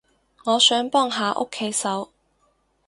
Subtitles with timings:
[0.45, 2.09] 我想幫下屋企手